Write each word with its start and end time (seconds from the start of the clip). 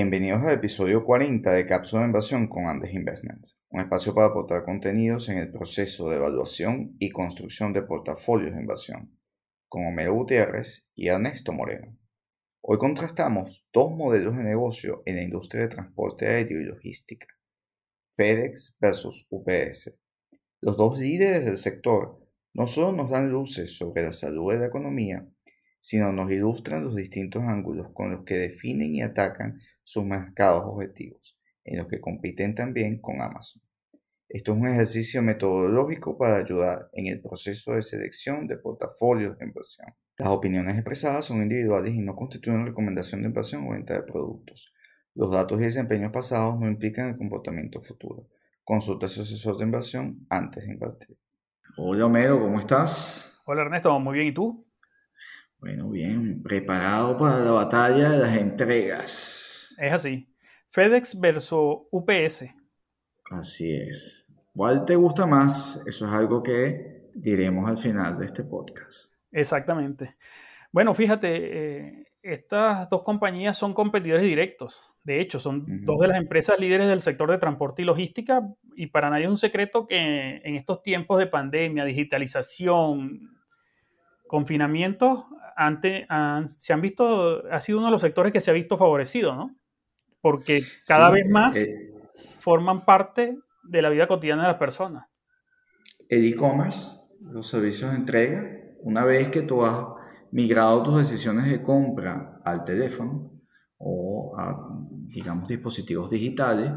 Bienvenidos 0.00 0.44
al 0.44 0.54
episodio 0.54 1.04
40 1.04 1.50
de 1.50 1.66
Cápsula 1.66 2.02
de 2.02 2.06
Inversión 2.06 2.46
con 2.46 2.66
Andes 2.66 2.94
Investments, 2.94 3.60
un 3.68 3.80
espacio 3.80 4.14
para 4.14 4.28
aportar 4.28 4.64
contenidos 4.64 5.28
en 5.28 5.38
el 5.38 5.50
proceso 5.50 6.08
de 6.08 6.18
evaluación 6.18 6.94
y 7.00 7.10
construcción 7.10 7.72
de 7.72 7.82
portafolios 7.82 8.54
de 8.54 8.60
inversión, 8.60 9.18
con 9.68 9.84
Homero 9.84 10.14
Gutiérrez 10.14 10.92
y 10.94 11.08
Ernesto 11.08 11.52
Moreno. 11.52 11.98
Hoy 12.60 12.78
contrastamos 12.78 13.68
dos 13.72 13.90
modelos 13.90 14.36
de 14.36 14.44
negocio 14.44 15.02
en 15.04 15.16
la 15.16 15.22
industria 15.22 15.62
de 15.62 15.68
transporte 15.70 16.28
aéreo 16.28 16.60
y 16.60 16.66
logística, 16.66 17.26
FedEx 18.16 18.78
versus 18.80 19.26
UPS. 19.30 19.98
Los 20.60 20.76
dos 20.76 21.00
líderes 21.00 21.44
del 21.44 21.56
sector 21.56 22.24
no 22.54 22.68
solo 22.68 22.92
nos 22.92 23.10
dan 23.10 23.30
luces 23.30 23.76
sobre 23.76 24.04
la 24.04 24.12
salud 24.12 24.52
de 24.52 24.60
la 24.60 24.66
economía, 24.66 25.26
sino 25.80 26.12
nos 26.12 26.30
ilustran 26.30 26.84
los 26.84 26.94
distintos 26.94 27.42
ángulos 27.42 27.88
con 27.92 28.12
los 28.12 28.24
que 28.24 28.36
definen 28.36 28.94
y 28.94 29.02
atacan 29.02 29.60
sus 29.88 30.04
mercados 30.04 30.64
objetivos, 30.66 31.34
en 31.64 31.78
los 31.78 31.88
que 31.88 31.98
compiten 31.98 32.54
también 32.54 33.00
con 33.00 33.22
Amazon. 33.22 33.62
Esto 34.28 34.52
es 34.52 34.58
un 34.58 34.68
ejercicio 34.68 35.22
metodológico 35.22 36.18
para 36.18 36.36
ayudar 36.36 36.90
en 36.92 37.06
el 37.06 37.22
proceso 37.22 37.72
de 37.72 37.80
selección 37.80 38.46
de 38.46 38.58
portafolios 38.58 39.38
de 39.38 39.46
inversión. 39.46 39.88
Las 40.18 40.28
opiniones 40.28 40.74
expresadas 40.74 41.24
son 41.24 41.40
individuales 41.40 41.94
y 41.94 42.02
no 42.02 42.14
constituyen 42.14 42.66
recomendación 42.66 43.22
de 43.22 43.28
inversión 43.28 43.66
o 43.66 43.70
venta 43.70 43.94
de 43.94 44.02
productos. 44.02 44.74
Los 45.14 45.30
datos 45.30 45.58
y 45.58 45.62
desempeños 45.62 46.12
pasados 46.12 46.60
no 46.60 46.68
implican 46.68 47.08
el 47.08 47.16
comportamiento 47.16 47.80
futuro. 47.80 48.28
Consulta 48.64 49.06
a 49.06 49.08
su 49.08 49.22
asesor 49.22 49.56
de 49.56 49.64
inversión 49.64 50.26
antes 50.28 50.66
de 50.66 50.72
invertir. 50.74 51.16
Hola 51.78 52.04
Homero, 52.04 52.38
¿cómo 52.38 52.58
estás? 52.58 53.40
Hola 53.46 53.62
Ernesto, 53.62 53.98
muy 53.98 54.18
bien, 54.18 54.28
¿y 54.28 54.32
tú? 54.32 54.66
Bueno, 55.58 55.88
bien, 55.88 56.42
preparado 56.42 57.16
para 57.16 57.38
la 57.38 57.52
batalla 57.52 58.10
de 58.10 58.18
las 58.18 58.36
entregas. 58.36 59.47
Es 59.78 59.92
así. 59.92 60.28
FedEx 60.70 61.18
versus 61.18 61.78
UPS. 61.90 62.46
Así 63.30 63.74
es. 63.74 64.26
¿Cuál 64.54 64.84
te 64.84 64.96
gusta 64.96 65.26
más? 65.26 65.82
Eso 65.86 66.06
es 66.06 66.12
algo 66.12 66.42
que 66.42 67.10
diremos 67.14 67.68
al 67.68 67.78
final 67.78 68.18
de 68.18 68.26
este 68.26 68.44
podcast. 68.44 69.14
Exactamente. 69.30 70.16
Bueno, 70.72 70.94
fíjate, 70.94 71.28
eh, 71.36 72.06
estas 72.22 72.88
dos 72.88 73.02
compañías 73.02 73.56
son 73.56 73.72
competidores 73.72 74.24
directos. 74.24 74.82
De 75.04 75.20
hecho, 75.20 75.38
son 75.38 75.84
dos 75.84 75.98
de 76.00 76.08
las 76.08 76.18
empresas 76.18 76.58
líderes 76.58 76.88
del 76.88 77.00
sector 77.00 77.30
de 77.30 77.38
transporte 77.38 77.82
y 77.82 77.84
logística 77.84 78.42
y 78.74 78.88
para 78.88 79.08
nadie 79.08 79.24
es 79.24 79.30
un 79.30 79.36
secreto 79.36 79.86
que 79.86 80.40
en 80.44 80.54
estos 80.54 80.82
tiempos 80.82 81.18
de 81.18 81.26
pandemia, 81.26 81.84
digitalización, 81.84 83.38
confinamiento, 84.26 85.26
se 86.46 86.72
han 86.72 86.80
visto, 86.80 87.42
ha 87.50 87.60
sido 87.60 87.78
uno 87.78 87.88
de 87.88 87.92
los 87.92 88.00
sectores 88.00 88.32
que 88.32 88.40
se 88.40 88.50
ha 88.50 88.54
visto 88.54 88.76
favorecido, 88.76 89.34
¿no? 89.34 89.57
Porque 90.30 90.62
cada 90.86 91.10
vez 91.10 91.26
más 91.26 91.56
eh, 91.56 91.90
forman 92.40 92.84
parte 92.84 93.38
de 93.62 93.80
la 93.80 93.88
vida 93.88 94.06
cotidiana 94.06 94.42
de 94.42 94.48
las 94.48 94.58
personas. 94.58 95.06
El 96.06 96.26
e-commerce, 96.26 97.16
los 97.22 97.48
servicios 97.48 97.90
de 97.92 97.96
entrega, 97.96 98.42
una 98.82 99.06
vez 99.06 99.30
que 99.30 99.40
tú 99.40 99.64
has 99.64 99.86
migrado 100.30 100.82
tus 100.82 100.98
decisiones 100.98 101.46
de 101.46 101.62
compra 101.62 102.42
al 102.44 102.62
teléfono 102.62 103.40
o 103.78 104.36
a, 104.38 104.68
digamos, 104.90 105.48
dispositivos 105.48 106.10
digitales, 106.10 106.72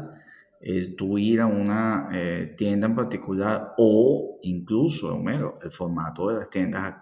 el 0.58 0.96
tú 0.96 1.18
ir 1.18 1.42
a 1.42 1.46
una 1.46 2.08
eh, 2.10 2.54
tienda 2.56 2.86
en 2.86 2.94
particular 2.94 3.74
o 3.76 4.38
incluso, 4.44 5.14
Homero, 5.14 5.58
el 5.62 5.70
formato 5.70 6.28
de 6.28 6.36
las 6.36 6.48
tiendas 6.48 6.94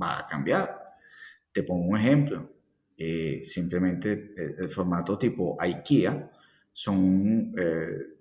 va 0.00 0.20
a 0.20 0.26
cambiar. 0.28 0.78
Te 1.50 1.64
pongo 1.64 1.88
un 1.88 1.98
ejemplo. 1.98 2.57
Eh, 3.00 3.42
simplemente 3.44 4.34
el, 4.58 4.68
formato 4.68 5.16
tipo 5.16 5.56
IKEA, 5.60 6.32
son, 6.72 7.54
eh, 7.56 8.16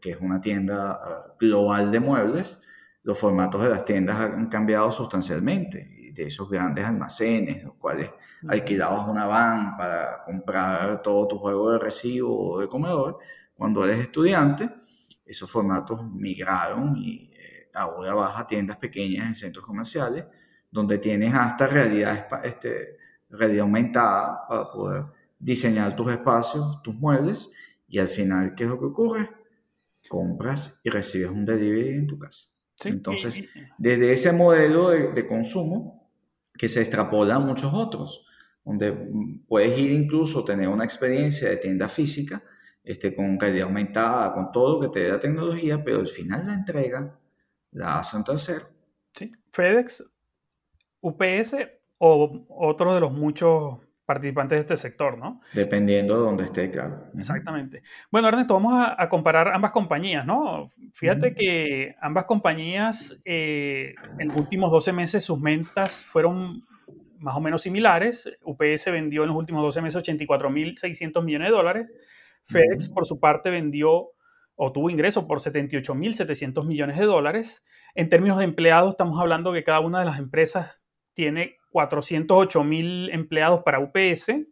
que 0.00 0.10
es 0.10 0.16
una 0.20 0.40
tienda 0.40 1.00
ah, 1.00 1.34
global 1.38 1.92
de 1.92 2.00
muebles, 2.00 2.60
los 3.04 3.16
formatos 3.16 3.62
de 3.62 3.68
las 3.68 3.84
tiendas 3.84 4.20
han 4.20 4.48
cambiado 4.48 4.90
sustancialmente. 4.90 6.12
De 6.12 6.24
esos 6.24 6.50
grandes 6.50 6.84
almacenes, 6.84 7.62
los 7.62 7.74
cuales 7.74 8.10
alquilabas 8.48 9.08
una 9.08 9.28
van 9.28 9.76
para 9.76 10.24
comprar 10.24 11.00
todo 11.02 11.28
tu 11.28 11.38
juego 11.38 11.70
de 11.70 11.78
recibo 11.78 12.54
o 12.54 12.60
de 12.60 12.68
comedor, 12.68 13.18
cuando 13.54 13.84
eres 13.84 14.00
estudiante, 14.00 14.68
esos 15.24 15.48
formatos 15.48 16.02
migraron 16.12 16.96
y 16.96 17.30
eh, 17.32 17.70
ahora 17.74 18.14
vas 18.14 18.40
a 18.40 18.46
tiendas 18.46 18.76
pequeñas 18.78 19.26
en 19.26 19.34
centros 19.36 19.64
comerciales, 19.64 20.26
donde 20.68 20.98
tienes 20.98 21.32
hasta 21.32 21.68
realidad 21.68 22.26
este, 22.42 22.96
realidad 23.30 23.62
aumentada 23.62 24.46
para 24.48 24.70
poder 24.70 25.04
diseñar 25.38 25.96
tus 25.96 26.12
espacios, 26.12 26.82
tus 26.82 26.94
muebles 26.94 27.52
y 27.88 27.98
al 27.98 28.08
final, 28.08 28.54
¿qué 28.54 28.64
es 28.64 28.70
lo 28.70 28.78
que 28.78 28.86
ocurre? 28.86 29.30
Compras 30.08 30.80
y 30.84 30.90
recibes 30.90 31.30
un 31.30 31.44
delivery 31.44 31.96
en 31.96 32.06
tu 32.06 32.18
casa. 32.18 32.44
Entonces, 32.84 33.48
desde 33.76 34.12
ese 34.12 34.32
modelo 34.32 34.90
de, 34.90 35.26
consumo 35.26 36.08
que 36.54 36.68
se 36.68 36.80
extrapola 36.80 37.36
a 37.36 37.38
muchos 37.38 37.72
otros, 37.74 38.26
donde 38.64 38.92
puedes 39.46 39.78
ir 39.78 39.90
incluso 39.90 40.44
tener 40.44 40.68
una 40.68 40.84
experiencia 40.84 41.50
de 41.50 41.56
tienda 41.56 41.88
física 41.88 42.42
este, 42.82 43.14
con 43.14 43.38
realidad 43.38 43.66
aumentada, 43.66 44.32
con 44.32 44.50
todo 44.50 44.74
lo 44.74 44.80
que 44.80 44.88
te 44.88 45.04
dé 45.04 45.10
la 45.10 45.20
tecnología, 45.20 45.82
pero 45.84 46.00
al 46.00 46.08
final 46.08 46.46
la 46.46 46.54
entrega 46.54 47.18
la 47.72 47.98
hace 47.98 48.16
un 48.16 48.24
tercero. 48.24 48.64
Sí. 49.12 49.32
FedEx, 49.50 50.10
UPS 51.00 51.56
o 52.02 52.46
otro 52.48 52.94
de 52.94 53.00
los 53.00 53.12
muchos 53.12 53.78
participantes 54.06 54.56
de 54.56 54.60
este 54.60 54.76
sector, 54.76 55.16
¿no? 55.18 55.40
Dependiendo 55.52 56.16
de 56.16 56.22
dónde 56.22 56.44
esté, 56.44 56.68
claro. 56.70 57.04
Exactamente. 57.16 57.82
Bueno, 58.10 58.26
Ernesto, 58.26 58.54
vamos 58.54 58.84
a, 58.96 59.08
comparar 59.08 59.48
ambas 59.54 59.70
compañías, 59.70 60.26
¿no? 60.26 60.68
Fíjate 60.92 61.32
que 61.32 61.94
ambas 62.00 62.24
compañías 62.24 63.16
eh, 63.24 63.94
en 64.18 64.28
los 64.28 64.36
últimos 64.36 64.72
12 64.72 64.92
meses 64.92 65.22
sus 65.22 65.40
ventas 65.40 66.04
fueron 66.04 66.64
más 67.20 67.36
o 67.36 67.40
menos 67.40 67.62
similares. 67.62 68.28
UPS 68.42 68.86
vendió 68.86 69.22
en 69.22 69.28
los 69.28 69.36
últimos 69.36 69.62
12 69.62 69.82
meses 69.82 70.02
84.600 70.02 71.22
millones 71.22 71.48
de 71.48 71.54
dólares. 71.54 71.86
FedEx, 72.46 72.88
por 72.88 73.06
su 73.06 73.20
parte, 73.20 73.50
vendió 73.50 74.08
o 74.56 74.72
tuvo 74.72 74.90
ingresos 74.90 75.24
por 75.24 75.38
78.700 75.38 76.66
millones 76.66 76.98
de 76.98 77.04
dólares. 77.04 77.64
En 77.94 78.08
términos 78.08 78.38
de 78.38 78.44
empleados, 78.44 78.90
estamos 78.90 79.20
hablando 79.20 79.52
que 79.52 79.62
cada 79.62 79.78
una 79.78 80.00
de 80.00 80.06
las 80.06 80.18
empresas 80.18 80.80
tiene 81.14 81.59
408 81.70 82.64
mil 82.64 83.10
empleados 83.10 83.62
para 83.62 83.80
UPS, 83.80 84.46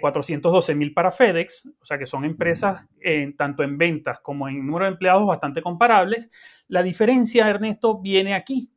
412 0.00 0.72
eh, 0.72 0.74
mil 0.74 0.94
para 0.94 1.10
FedEx, 1.10 1.74
o 1.80 1.84
sea 1.84 1.98
que 1.98 2.06
son 2.06 2.24
empresas 2.24 2.88
tanto 3.36 3.62
en 3.62 3.76
ventas 3.76 4.20
como 4.20 4.48
en 4.48 4.64
número 4.64 4.84
de 4.84 4.92
empleados 4.92 5.26
bastante 5.26 5.62
comparables. 5.62 6.30
La 6.68 6.82
diferencia, 6.82 7.48
Ernesto, 7.48 8.00
viene 8.00 8.34
aquí, 8.34 8.70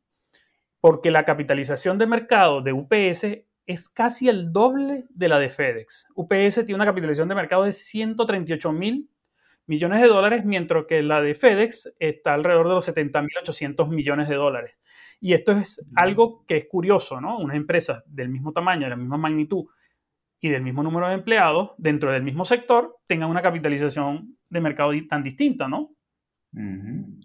porque 0.80 1.10
la 1.10 1.24
capitalización 1.24 1.98
de 1.98 2.06
mercado 2.06 2.60
de 2.60 2.72
UPS 2.72 3.48
es 3.66 3.88
casi 3.90 4.28
el 4.28 4.50
doble 4.50 5.04
de 5.10 5.28
la 5.28 5.38
de 5.38 5.50
FedEx. 5.50 6.08
UPS 6.14 6.64
tiene 6.64 6.76
una 6.76 6.86
capitalización 6.86 7.28
de 7.28 7.34
mercado 7.34 7.64
de 7.64 7.72
138 7.72 8.72
mil 8.72 9.10
millones 9.66 10.00
de 10.00 10.08
dólares, 10.08 10.44
mientras 10.46 10.86
que 10.86 11.02
la 11.02 11.20
de 11.20 11.34
FedEx 11.34 11.94
está 11.98 12.32
alrededor 12.32 12.68
de 12.68 12.74
los 12.74 12.84
70 12.86 13.20
mil 13.20 13.30
800 13.42 13.88
millones 13.90 14.28
de 14.28 14.36
dólares. 14.36 14.78
Y 15.20 15.32
esto 15.32 15.52
es 15.52 15.84
algo 15.96 16.44
que 16.46 16.56
es 16.56 16.66
curioso, 16.66 17.20
¿no? 17.20 17.38
Unas 17.38 17.56
empresas 17.56 18.04
del 18.06 18.28
mismo 18.28 18.52
tamaño, 18.52 18.84
de 18.84 18.90
la 18.90 18.96
misma 18.96 19.16
magnitud 19.16 19.64
y 20.40 20.48
del 20.48 20.62
mismo 20.62 20.82
número 20.82 21.08
de 21.08 21.14
empleados 21.14 21.72
dentro 21.78 22.12
del 22.12 22.22
mismo 22.22 22.44
sector 22.44 22.96
tengan 23.06 23.28
una 23.28 23.42
capitalización 23.42 24.36
de 24.48 24.60
mercado 24.60 24.92
tan 25.08 25.22
distinta, 25.22 25.68
¿no? 25.68 25.90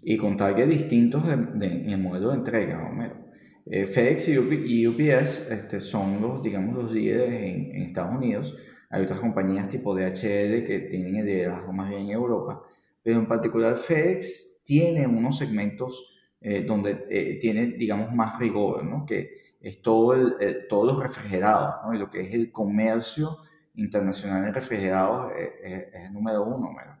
Y 0.02 0.16
con 0.16 0.36
targets 0.36 0.68
distintos 0.68 1.24
en 1.24 1.62
el 1.62 1.98
modelo 1.98 2.30
de 2.30 2.36
entrega, 2.36 2.86
Homero. 2.88 3.24
Eh, 3.66 3.86
FedEx 3.86 4.28
y, 4.28 4.86
UPS 4.86 5.50
este, 5.50 5.80
son 5.80 6.20
los, 6.20 6.42
digamos, 6.42 6.74
los 6.76 6.92
líderes 6.92 7.42
en, 7.42 7.82
Estados 7.82 8.14
Unidos. 8.14 8.54
Hay 8.90 9.02
otras 9.02 9.20
compañías 9.20 9.68
tipo 9.68 9.94
DHL 9.94 10.64
que 10.64 10.86
tienen 10.90 11.16
el 11.16 11.26
liderazgo 11.26 11.72
más 11.72 11.88
bien 11.88 12.02
en 12.02 12.10
Europa, 12.10 12.62
pero 13.02 13.18
en 13.18 13.26
particular 13.26 13.76
FedEx 13.76 14.62
tiene 14.66 15.06
unos 15.06 15.38
segmentos 15.38 16.13
eh, 16.46 16.62
donde 16.62 17.06
eh, 17.08 17.38
tiene, 17.40 17.68
digamos, 17.68 18.12
más 18.12 18.38
rigor, 18.38 18.84
¿no? 18.84 19.06
Que 19.06 19.54
es 19.62 19.80
todo 19.80 20.12
el, 20.12 20.68
todos 20.68 20.92
los 20.92 21.02
refrigerados, 21.02 21.76
¿no? 21.82 21.94
Y 21.94 21.98
lo 21.98 22.10
que 22.10 22.20
es 22.20 22.34
el 22.34 22.52
comercio 22.52 23.38
internacional 23.76 24.44
en 24.44 24.52
refrigerados 24.52 25.32
es, 25.34 25.86
el 25.94 26.12
número 26.12 26.44
uno, 26.44 26.74
¿verdad? 26.76 26.98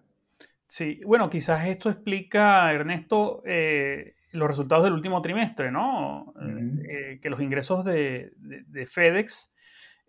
Sí, 0.64 0.98
bueno, 1.06 1.28
quizás 1.28 1.66
esto 1.66 1.90
explica, 1.90 2.72
Ernesto, 2.72 3.42
eh, 3.44 4.14
los 4.32 4.48
resultados 4.48 4.84
del 4.84 4.94
último 4.94 5.20
trimestre, 5.20 5.70
¿no? 5.70 6.32
que 7.20 7.28
los 7.28 7.40
ingresos 7.42 7.84
de, 7.84 8.32
de, 8.38 8.86
FedEx 8.86 9.54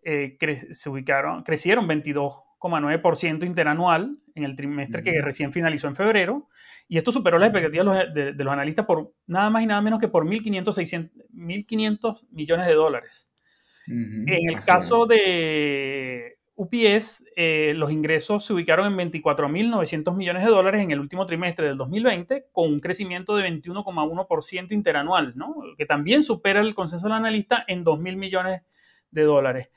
se 0.01 0.89
ubicaron, 0.89 1.43
crecieron 1.43 1.87
22,9% 2.59 3.45
interanual 3.45 4.17
en 4.33 4.43
el 4.43 4.55
trimestre 4.55 5.01
que 5.01 5.21
recién 5.21 5.53
finalizó 5.53 5.87
en 5.87 5.95
febrero 5.95 6.49
y 6.87 6.97
esto 6.97 7.11
superó 7.11 7.39
las 7.39 7.49
expectativas 7.49 8.13
de, 8.13 8.33
los 8.33 8.53
analistas 8.53 8.85
por 8.85 9.13
nada 9.27 9.49
más 9.49 9.63
y 9.63 9.65
nada 9.65 9.81
menos 9.81 9.99
que 9.99 10.07
por 10.07 10.25
1.500 10.25 12.25
millones 12.31 12.67
de 12.67 12.73
dólares. 12.73 13.29
en 13.87 14.49
el 14.49 14.63
caso 14.63 15.05
de 15.05 16.37
UPS, 16.55 17.25
eh, 17.35 17.73
los 17.75 17.91
ingresos 17.91 18.45
se 18.45 18.53
ubicaron 18.53 18.87
en 18.87 19.11
24.900 19.11 20.15
millones 20.15 20.43
de 20.43 20.49
dólares 20.49 20.81
en 20.81 20.91
el 20.91 20.99
último 20.99 21.25
trimestre 21.25 21.67
del 21.67 21.77
2020, 21.77 22.47
con 22.51 22.71
un 22.71 22.79
crecimiento 22.79 23.35
de 23.35 23.49
21,1% 23.49 24.71
interanual, 24.71 25.33
¿no? 25.35 25.55
que 25.77 25.85
también 25.85 26.23
supera 26.23 26.61
el 26.61 26.73
consenso 26.73 27.07
del 27.07 27.13
analista 27.13 27.65
en 27.67 27.83
2.000 27.83 28.15
millones 28.15 28.61
de 29.11 29.23
dólares. 29.23 29.69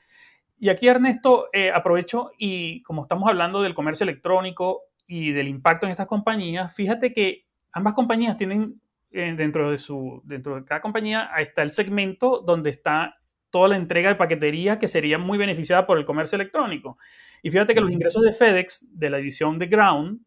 Y 0.59 0.69
aquí, 0.69 0.87
Ernesto, 0.87 1.47
eh, 1.53 1.71
aprovecho 1.71 2.31
y 2.37 2.83
como 2.83 3.03
estamos 3.03 3.29
hablando 3.29 3.61
del 3.61 3.73
comercio 3.73 4.03
electrónico 4.03 4.81
y 5.07 5.31
del 5.31 5.47
impacto 5.47 5.85
en 5.85 5.91
estas 5.91 6.07
compañías, 6.07 6.75
fíjate 6.75 7.13
que 7.13 7.45
ambas 7.71 7.93
compañías 7.93 8.35
tienen 8.35 8.81
eh, 9.11 9.33
dentro, 9.37 9.71
de 9.71 9.77
su, 9.77 10.21
dentro 10.25 10.55
de 10.55 10.65
cada 10.65 10.81
compañía 10.81 11.31
está 11.39 11.63
el 11.63 11.71
segmento 11.71 12.43
donde 12.45 12.69
está 12.69 13.15
toda 13.49 13.69
la 13.69 13.77
entrega 13.77 14.09
de 14.09 14.15
paquetería 14.15 14.77
que 14.77 14.87
sería 14.87 15.17
muy 15.17 15.37
beneficiada 15.37 15.87
por 15.87 15.97
el 15.97 16.05
comercio 16.05 16.35
electrónico. 16.35 16.97
Y 17.41 17.51
fíjate 17.51 17.73
que 17.73 17.81
los 17.81 17.91
ingresos 17.91 18.21
de 18.21 18.33
FedEx, 18.33 18.87
de 18.91 19.09
la 19.09 19.17
división 19.17 19.57
de 19.59 19.67
Ground, 19.67 20.19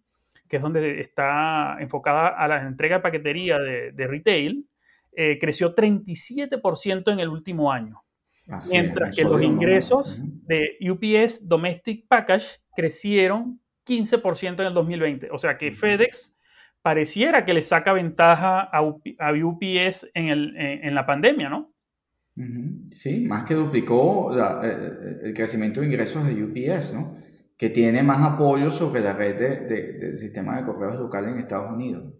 que 0.48 0.56
es 0.56 0.62
donde 0.62 0.98
está 1.00 1.76
enfocada 1.78 2.28
a 2.28 2.48
la 2.48 2.62
entrega 2.62 2.96
de 2.96 3.02
paquetería 3.02 3.58
de, 3.58 4.06
retail, 4.06 4.66
eh, 5.12 5.38
creció 5.38 5.74
37% 5.74 7.12
en 7.12 7.20
el 7.20 7.28
último 7.28 7.70
año. 7.70 8.02
Mientras 8.70 9.16
que 9.16 9.24
los 9.24 9.42
ingresos 9.42 10.22
de 10.46 10.78
UPS 10.80 11.48
Domestic 11.48 12.06
Package 12.08 12.60
crecieron 12.74 13.60
15% 13.86 14.60
en 14.60 14.66
el 14.66 14.74
2020. 14.74 15.28
O 15.32 15.38
sea 15.38 15.56
que 15.56 15.72
FedEx 15.72 16.36
pareciera 16.82 17.44
que 17.44 17.54
le 17.54 17.62
saca 17.62 17.92
ventaja 17.92 18.60
a, 18.60 18.82
UPS 18.82 20.10
en 20.14 20.94
la 20.94 21.06
pandemia, 21.06 21.48
¿no? 21.48 21.72
Sí, 22.90 23.26
más 23.26 23.44
que 23.44 23.54
duplicó 23.54 24.34
eh, 24.34 24.40
eh, 24.64 25.18
el 25.24 25.34
crecimiento 25.34 25.80
de 25.80 25.86
ingresos 25.86 26.26
de 26.26 26.42
UPS, 26.42 26.94
¿no? 26.94 27.16
Que 27.58 27.68
tiene 27.68 28.02
más 28.02 28.22
apoyo 28.26 28.70
sobre 28.70 29.02
la 29.02 29.12
red 29.12 29.68
del 29.68 30.16
sistema 30.16 30.56
de 30.56 30.64
correos 30.64 30.98
local 30.98 31.28
en 31.28 31.38
Estados 31.38 31.70
Unidos. 31.70 32.14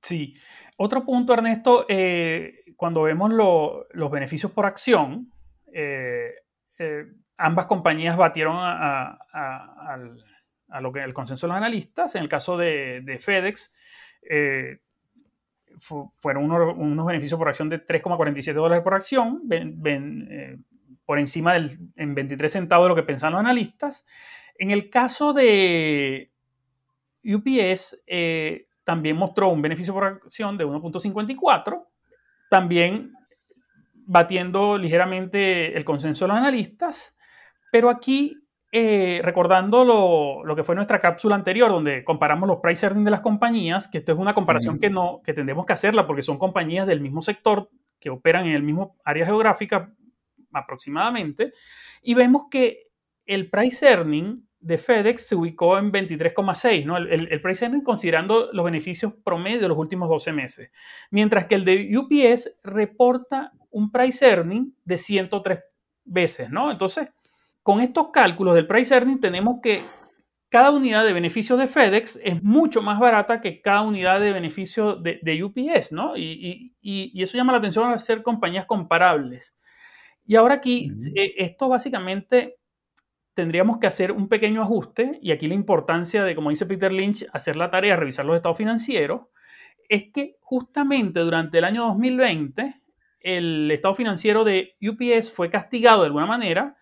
Sí. 0.00 0.34
Otro 0.76 1.04
punto, 1.04 1.34
Ernesto, 1.34 1.84
eh, 1.88 2.61
cuando 2.82 3.02
vemos 3.02 3.32
los 3.32 4.10
beneficios 4.10 4.50
por 4.50 4.66
acción, 4.66 5.30
ambas 7.36 7.66
compañías 7.66 8.16
batieron 8.16 8.56
a, 8.58 9.18
lo 10.80 10.90
que 10.90 10.98
el 11.04 11.14
consenso 11.14 11.46
de 11.46 11.52
los 11.52 11.56
analistas. 11.58 12.16
En 12.16 12.22
el 12.24 12.28
caso 12.28 12.56
de, 12.56 13.02
de 13.04 13.20
FedEx, 13.20 13.72
fueron 15.78 16.50
unos, 16.50 17.06
beneficios 17.06 17.38
por 17.38 17.48
acción 17.48 17.68
de 17.68 17.86
3,47 17.86 18.52
dólares 18.52 18.82
por 18.82 18.94
acción, 18.94 19.42
eh, 19.48 20.58
por 21.06 21.20
encima 21.20 21.52
del 21.52 21.70
en 21.94 22.16
23 22.16 22.50
centavos 22.50 22.86
de 22.86 22.88
lo 22.88 22.96
que 22.96 23.04
pensaban 23.04 23.34
los 23.34 23.40
analistas. 23.40 24.04
En 24.58 24.72
el 24.72 24.90
caso 24.90 25.32
de 25.32 26.32
UPS, 27.24 28.02
eh, 28.08 28.66
también 28.82 29.16
mostró 29.16 29.50
un 29.50 29.62
beneficio 29.62 29.94
por 29.94 30.02
acción 30.02 30.58
de 30.58 30.66
1.54, 30.66 31.86
también 32.52 33.14
batiendo 33.94 34.76
ligeramente 34.76 35.74
el 35.74 35.86
consenso 35.86 36.26
de 36.26 36.28
los 36.28 36.36
analistas, 36.36 37.16
pero 37.72 37.88
aquí 37.88 38.36
eh, 38.70 39.22
recordando 39.24 39.86
lo, 40.44 40.54
que 40.54 40.62
fue 40.62 40.74
nuestra 40.74 41.00
cápsula 41.00 41.34
anterior, 41.34 41.70
donde 41.70 42.04
comparamos 42.04 42.46
los 42.46 42.58
price 42.58 42.84
earnings 42.84 43.06
de 43.06 43.10
las 43.10 43.22
compañías, 43.22 43.88
que 43.88 43.96
esto 43.96 44.12
es 44.12 44.18
una 44.18 44.34
comparación 44.34 44.78
que, 44.78 44.90
no, 44.90 45.22
que 45.24 45.32
tendremos 45.32 45.64
que 45.64 45.72
hacerla 45.72 46.06
porque 46.06 46.20
son 46.20 46.38
compañías 46.38 46.86
del 46.86 47.00
mismo 47.00 47.22
sector 47.22 47.70
que 47.98 48.10
operan 48.10 48.44
en 48.44 48.52
el 48.52 48.62
mismo 48.62 48.98
área 49.02 49.24
geográfica 49.24 49.90
aproximadamente, 50.52 51.54
y 52.02 52.12
vemos 52.12 52.48
que 52.50 52.88
el 53.24 53.48
price 53.48 53.88
earning 53.88 54.46
de 54.62 54.78
FedEx 54.78 55.26
se 55.28 55.34
ubicó 55.34 55.76
en 55.76 55.92
23,6, 55.92 56.86
¿no? 56.86 56.96
El, 56.96 57.28
el, 57.30 57.40
price 57.42 57.64
earning 57.64 57.82
considerando 57.82 58.50
los 58.52 58.64
beneficios 58.64 59.12
promedio 59.24 59.60
de 59.60 59.68
los 59.68 59.76
últimos 59.76 60.08
12 60.08 60.32
meses, 60.32 60.70
mientras 61.10 61.46
que 61.46 61.56
el 61.56 61.64
de 61.64 61.90
UPS 61.96 62.58
reporta 62.62 63.52
un 63.70 63.90
price 63.90 64.24
earning 64.26 64.74
de 64.84 64.98
103 64.98 65.60
veces, 66.04 66.50
¿no? 66.50 66.70
Entonces, 66.70 67.12
con 67.62 67.80
estos 67.80 68.08
cálculos 68.12 68.54
del 68.54 68.66
price 68.66 68.94
earning 68.94 69.20
tenemos 69.20 69.56
que 69.62 69.84
cada 70.48 70.70
unidad 70.70 71.04
de 71.06 71.14
beneficio 71.14 71.56
de 71.56 71.66
FedEx 71.66 72.20
es 72.22 72.42
mucho 72.42 72.82
más 72.82 73.00
barata 73.00 73.40
que 73.40 73.62
cada 73.62 73.80
unidad 73.82 74.20
de 74.20 74.32
beneficio 74.32 74.96
de, 74.96 75.42
UPS, 75.42 75.92
¿no? 75.92 76.16
Y, 76.16 76.74
eso 77.14 77.38
llama 77.38 77.52
la 77.52 77.58
atención 77.58 77.90
al 77.90 77.98
ser 77.98 78.22
compañías 78.22 78.66
comparables. 78.66 79.56
Y 80.26 80.36
ahora 80.36 80.56
aquí, 80.56 80.92
eh, 81.16 81.34
esto 81.38 81.68
básicamente 81.68 82.58
tendríamos 83.34 83.78
que 83.78 83.86
hacer 83.86 84.12
un 84.12 84.28
pequeño 84.28 84.62
ajuste, 84.62 85.18
y 85.22 85.32
aquí 85.32 85.48
la 85.48 85.54
importancia 85.54 86.24
de, 86.24 86.34
como 86.34 86.50
dice 86.50 86.66
Peter 86.66 86.92
Lynch, 86.92 87.26
hacer 87.32 87.56
la 87.56 87.70
tarea, 87.70 87.96
revisar 87.96 88.24
los 88.24 88.36
estados 88.36 88.58
financieros, 88.58 89.22
es 89.88 90.10
que 90.12 90.36
justamente 90.40 91.20
durante 91.20 91.58
el 91.58 91.64
año 91.64 91.84
2020 91.86 92.82
el 93.20 93.70
estado 93.70 93.94
financiero 93.94 94.44
de 94.44 94.76
UPS 94.80 95.30
fue 95.30 95.50
castigado 95.50 96.00
de 96.00 96.06
alguna 96.06 96.26
manera 96.26 96.76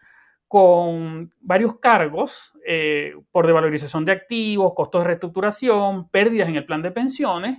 con 0.49 1.32
varios 1.41 1.79
cargos 1.79 2.52
eh, 2.67 3.14
por 3.31 3.47
devalorización 3.47 4.05
de 4.05 4.12
activos, 4.12 4.75
costos 4.75 5.02
de 5.02 5.06
reestructuración, 5.06 6.08
pérdidas 6.11 6.49
en 6.49 6.56
el 6.56 6.67
plan 6.67 6.82
de 6.82 6.91
pensiones, 6.91 7.58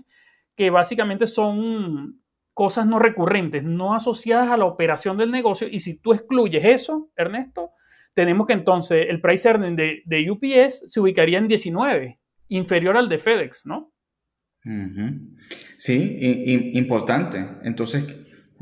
que 0.55 0.69
básicamente 0.69 1.25
son 1.25 2.21
cosas 2.53 2.85
no 2.85 2.99
recurrentes, 2.99 3.63
no 3.63 3.93
asociadas 3.93 4.49
a 4.49 4.57
la 4.57 4.65
operación 4.65 5.15
del 5.15 5.31
negocio. 5.31 5.69
Y 5.71 5.79
si 5.79 6.01
tú 6.01 6.13
excluyes 6.13 6.65
eso, 6.65 7.09
Ernesto, 7.15 7.71
tenemos 8.13 8.47
que 8.47 8.53
entonces 8.53 9.05
el 9.09 9.21
price 9.21 9.47
earning 9.47 9.75
de, 9.75 10.29
UPS 10.29 10.91
se 10.91 10.99
ubicaría 10.99 11.39
en 11.39 11.47
19, 11.47 12.19
inferior 12.49 12.97
al 12.97 13.09
de 13.09 13.17
FedEx, 13.17 13.65
¿no? 13.65 13.91
Sí, 15.77 16.17
importante. 16.73 17.43
Entonces, 17.63 18.05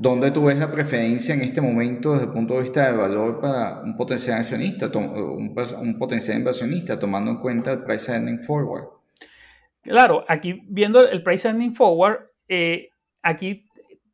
¿Dónde 0.01 0.31
tú 0.31 0.46
ves 0.46 0.57
la 0.57 0.72
preferencia 0.72 1.36
en 1.36 1.42
este 1.42 1.60
momento 1.60 2.13
desde 2.13 2.28
el 2.28 2.31
punto 2.31 2.54
de 2.54 2.62
vista 2.62 2.90
de 2.90 2.96
valor 2.96 3.42
para 3.42 3.81
un 3.81 3.98
potencial 3.98 4.40
accionista, 4.40 4.90
un, 4.96 5.98
potencial 6.00 6.38
inversionista, 6.38 6.98
tomando 6.98 7.31
en 7.31 7.38
cuenta 7.42 7.74
el 7.74 7.84
price 7.84 8.10
earning 8.10 8.40
forward? 8.40 8.86
Claro, 9.81 10.24
aquí 10.30 10.62
viendo 10.69 11.06
el 11.06 11.22
price 11.22 11.50
earning 11.50 11.74
forward, 11.74 12.30
eh, 12.48 12.92
aquí 13.22 13.66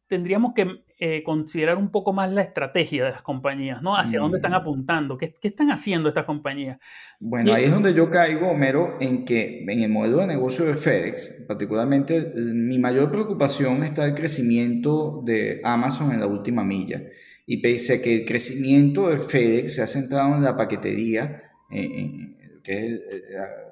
tendríamos 0.07 0.55
que 0.55 0.84
eh, 0.97 1.23
considerar 1.23 1.77
un 1.77 1.91
poco 1.91 2.13
más 2.13 2.31
la 2.31 2.41
estrategia 2.41 3.03
de 3.03 3.11
las 3.11 3.21
compañías, 3.21 3.81
¿no? 3.81 3.97
Hacia 3.97 4.21
dónde 4.21 4.37
están 4.37 4.53
mm. 4.53 4.55
apuntando, 4.55 5.17
¿Qué, 5.17 5.33
¿Qué, 5.41 5.49
están 5.49 5.69
haciendo 5.69 6.07
estas 6.07 6.23
compañías. 6.23 6.79
Bueno, 7.19 7.53
ahí 7.53 7.65
es 7.65 7.71
donde 7.71 7.93
yo 7.93 8.09
caigo, 8.09 8.47
Homero, 8.47 8.95
en 9.01 9.25
que 9.25 9.61
en 9.67 9.81
el 9.81 9.89
modelo 9.89 10.19
de 10.19 10.27
negocio 10.27 10.63
de 10.63 10.75
FedEx, 10.75 11.43
particularmente, 11.49 12.31
mi 12.53 12.79
mayor 12.79 13.11
preocupación 13.11 13.83
está 13.83 14.05
el 14.05 14.15
crecimiento 14.15 15.21
de 15.25 15.59
Amazon 15.65 16.13
en 16.13 16.21
la 16.21 16.27
última 16.27 16.63
milla. 16.63 17.03
Y 17.45 17.57
pese 17.57 17.95
a 17.95 18.01
que 18.01 18.21
el 18.21 18.25
crecimiento 18.25 19.09
de 19.09 19.17
FedEx 19.17 19.75
se 19.75 19.81
ha 19.81 19.87
centrado 19.87 20.33
en 20.35 20.43
la 20.43 20.55
paquetería, 20.55 21.43
que 21.69 22.63
es 22.63 23.01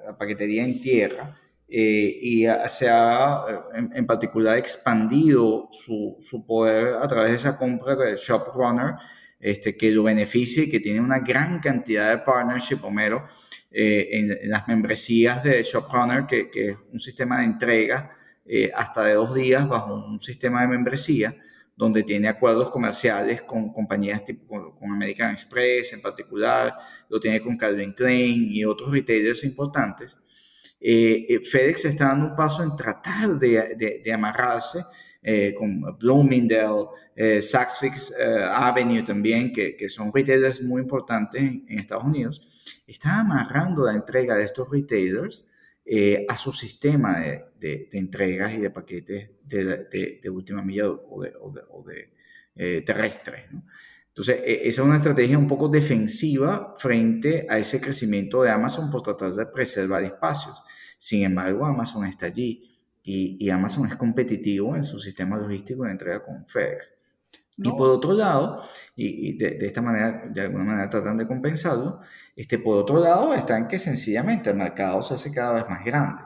la 0.06 0.18
paquetería 0.18 0.62
en 0.62 0.78
tierra, 0.78 1.34
eh, 1.68 2.18
y 2.20 2.46
se 2.68 2.88
ha 2.88 3.44
en, 3.74 4.06
particular 4.06 4.58
expandido 4.58 5.68
su, 5.70 6.16
su, 6.20 6.46
poder 6.46 6.96
a 6.96 7.08
través 7.08 7.30
de 7.30 7.36
esa 7.36 7.58
compra 7.58 7.96
de 7.96 8.16
ShopRunner, 8.16 8.94
este, 9.40 9.76
que 9.76 9.90
lo 9.90 10.04
beneficia 10.04 10.64
y 10.64 10.70
que 10.70 10.80
tiene 10.80 11.00
una 11.00 11.18
gran 11.18 11.60
cantidad 11.60 12.10
de 12.10 12.18
partnership, 12.18 12.78
Homero, 12.82 13.24
eh, 13.70 14.08
en, 14.12 14.50
las 14.50 14.68
membresías 14.68 15.42
de 15.42 15.62
ShopRunner, 15.62 16.26
que, 16.26 16.50
que 16.50 16.70
es 16.70 16.76
un 16.92 17.00
sistema 17.00 17.38
de 17.38 17.44
entrega 17.44 18.10
eh, 18.46 18.70
hasta 18.74 19.04
de 19.04 19.14
dos 19.14 19.34
días 19.34 19.66
bajo 19.66 19.94
un 19.94 20.18
sistema 20.20 20.60
de 20.60 20.68
membresía 20.68 21.34
donde 21.74 22.02
tiene 22.02 22.28
acuerdos 22.28 22.70
comerciales 22.70 23.42
con 23.42 23.72
compañías 23.72 24.22
tipo 24.22 24.46
con, 24.46 24.72
con, 24.76 24.92
American 24.92 25.32
Express 25.32 25.94
en 25.94 26.02
particular, 26.02 26.74
lo 27.08 27.18
tiene 27.18 27.40
con 27.40 27.56
Calvin 27.56 27.94
Klein 27.94 28.48
y 28.52 28.64
otros 28.64 28.92
retailers 28.92 29.44
importantes. 29.44 30.18
Eh, 30.86 31.24
eh, 31.30 31.40
FedEx 31.40 31.86
está 31.86 32.08
dando 32.08 32.26
un 32.26 32.34
paso 32.34 32.62
en 32.62 32.76
tratar 32.76 33.38
de, 33.38 34.12
amarrarse 34.12 34.84
eh, 35.22 35.54
con 35.56 35.80
Bloomingdale, 35.98 37.40
Saks 37.40 37.78
Fifth 37.78 38.12
Avenue 38.20 39.02
también, 39.02 39.50
que, 39.50 39.76
que, 39.76 39.88
son 39.88 40.12
retailers 40.12 40.60
muy 40.60 40.82
importantes 40.82 41.40
en, 41.40 41.78
Estados 41.78 42.04
Unidos. 42.04 42.82
Está 42.86 43.20
amarrando 43.20 43.86
la 43.86 43.94
entrega 43.94 44.36
de 44.36 44.44
estos 44.44 44.70
retailers 44.70 45.50
a 46.28 46.36
su 46.36 46.52
sistema 46.52 47.18
de, 47.18 47.44
de, 47.58 47.88
entregas 47.92 48.52
y 48.52 48.58
de 48.58 48.68
paquetes 48.68 49.30
de, 49.42 50.30
última 50.30 50.60
milla 50.60 50.90
o 50.90 51.22
de, 51.22 51.32
o 51.70 51.82
terrestres. 52.84 53.44
Entonces, 54.08 54.42
e, 54.44 54.68
esa 54.68 54.82
es 54.82 54.86
una 54.86 54.96
estrategia 54.96 55.38
un 55.38 55.48
poco 55.48 55.68
defensiva 55.68 56.74
frente 56.76 57.46
a 57.48 57.58
ese 57.58 57.80
crecimiento 57.80 58.42
de 58.42 58.50
Amazon 58.50 58.90
por 58.90 59.00
tratar 59.00 59.32
de 59.32 59.46
preservar 59.46 60.04
espacios. 60.04 60.63
Sin 61.04 61.22
embargo, 61.22 61.66
Amazon 61.66 62.06
está 62.06 62.24
allí 62.24 62.80
y, 63.02 63.50
Amazon 63.50 63.86
es 63.86 63.94
competitivo 63.94 64.74
en 64.74 64.82
su 64.82 64.98
sistema 64.98 65.36
logístico 65.36 65.84
de 65.84 65.90
entrega 65.90 66.24
con 66.24 66.46
FedEx. 66.46 66.96
Y 67.58 67.70
por 67.72 67.90
otro 67.90 68.14
lado, 68.14 68.62
y, 68.96 69.36
de, 69.36 69.58
esta 69.60 69.82
manera, 69.82 70.22
de 70.32 70.40
alguna 70.40 70.64
manera 70.64 70.88
tratan 70.88 71.18
de 71.18 71.26
compensarlo, 71.26 72.00
este, 72.34 72.58
por 72.58 72.78
otro 72.78 72.98
lado 73.00 73.34
está 73.34 73.58
en 73.58 73.68
que 73.68 73.78
sencillamente 73.78 74.48
el 74.48 74.56
mercado 74.56 75.02
se 75.02 75.12
hace 75.12 75.30
cada 75.30 75.56
vez 75.56 75.68
más 75.68 75.84
grande. 75.84 76.22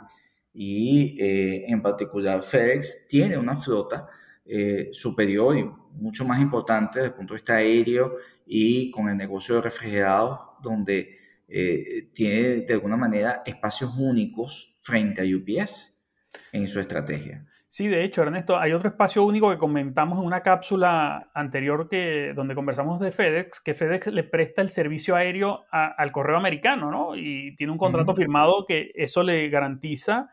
Y 0.55 1.17
eh, 1.21 1.65
en 1.67 1.83
particular 1.83 2.45
FedEx 2.45 3.09
tiene 3.09 3.37
una 3.37 3.57
flota 3.57 4.07
eh, 4.47 4.91
superior 4.93 5.59
y 5.59 5.69
mucho 5.95 6.25
más 6.25 6.41
importante 6.41 7.01
desde 7.01 7.09
el 7.09 7.15
punto 7.17 7.35
de 7.35 7.39
vista 7.39 7.57
aéreo 7.57 8.15
y 8.47 8.93
con 8.93 9.09
el 9.09 9.17
negocio 9.17 9.57
de 9.57 9.63
refrigerados, 9.63 10.39
donde 10.63 11.19
eh, 11.49 12.11
tiene 12.13 12.61
de 12.61 12.75
alguna 12.75 12.97
manera 12.97 13.43
espacios 13.47 13.97
únicos 13.97 14.68
frente 14.79 15.23
a 15.23 15.25
UPS 15.25 16.09
en 16.53 16.67
su 16.67 16.81
estrategia. 16.81 17.45
Sí, 17.71 17.87
de 17.87 18.03
hecho, 18.03 18.23
Ernesto, 18.23 18.59
hay 18.59 18.73
otro 18.73 18.89
espacio 18.89 19.23
único 19.25 19.51
que 19.51 19.59
comentamos 19.59 20.19
en 20.19 20.25
una 20.25 20.41
cápsula 20.41 21.31
anterior 21.35 21.87
que, 21.87 22.33
donde 22.35 22.55
conversamos 22.55 22.99
de 22.99 23.11
FedEx, 23.11 23.61
que 23.61 23.75
FedEx 23.75 24.07
le 24.07 24.25
presta 24.25 24.63
el 24.63 24.71
servicio 24.71 25.17
aéreo 25.17 25.67
al 25.71 26.11
correo 26.11 26.39
americano, 26.39 26.91
¿no? 26.91 27.15
Y 27.15 27.55
tiene 27.57 27.73
un 27.73 27.79
contrato 27.79 28.15
firmado 28.15 28.65
que 28.67 28.91
eso 28.95 29.23
le 29.23 29.51
garantiza 29.51 30.31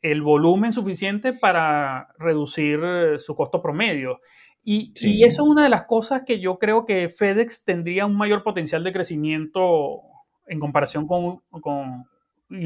el 0.00 0.22
volumen 0.22 0.72
suficiente 0.72 1.34
para 1.34 2.08
reducir 2.18 2.80
eh, 2.82 3.18
su 3.18 3.34
costo 3.34 3.60
promedio. 3.60 4.20
Y, 4.62 4.92
eso 5.22 5.42
es 5.42 5.48
una 5.48 5.62
de 5.62 5.68
las 5.68 5.84
cosas 5.84 6.22
que 6.26 6.40
yo 6.40 6.58
creo 6.58 6.86
que 6.86 7.10
FedEx 7.10 7.64
tendría 7.64 8.06
un 8.06 8.16
mayor 8.16 8.42
potencial 8.42 8.82
de 8.84 8.92
crecimiento 8.92 10.00
en 10.46 10.58
comparación 10.60 11.06
con, 11.06 11.40
con 11.50 12.06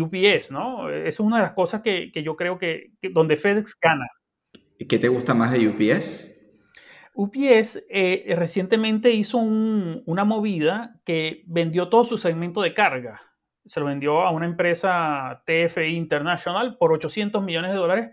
UPS, 0.01 0.51
¿no? 0.51 0.91
Eso 0.91 1.07
es 1.07 1.21
una 1.21 1.37
de 1.37 1.43
las 1.43 1.53
cosas 1.53 1.83
que, 1.83 2.11
yo 2.15 2.37
creo 2.37 2.59
que, 2.59 2.93
donde 3.13 3.37
FedEx 3.37 3.79
gana. 3.81 4.07
¿Y 4.79 4.87
qué 4.87 4.99
te 4.99 5.09
gusta 5.09 5.35
más 5.35 5.53
de 5.53 5.69
UPS? 5.69 6.35
UPS 7.15 7.85
eh, 7.91 8.33
recientemente 8.37 9.11
hizo 9.11 9.39
una 9.39 10.25
movida 10.25 11.01
que 11.05 11.43
vendió 11.47 11.89
todo 11.89 12.05
su 12.05 12.17
segmento 12.17 12.63
de 12.63 12.75
carga. 12.75 13.21
Se 13.67 13.81
lo 13.81 13.87
vendió 13.87 14.23
a 14.23 14.31
una 14.31 14.47
empresa 14.47 15.43
TFI 15.45 15.97
International 15.97 16.77
por 16.79 16.93
800 16.93 17.43
millones 17.43 17.73
de 17.73 17.77
dólares 17.77 18.11